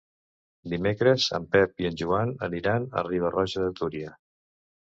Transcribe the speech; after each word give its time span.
Dimecres 0.71 1.27
en 1.39 1.45
Pep 1.57 1.83
i 1.85 1.87
en 1.89 1.99
Joan 2.03 2.33
aniran 2.49 2.89
a 3.03 3.07
Riba-roja 3.11 3.67
de 3.67 3.73
Túria. 3.83 4.19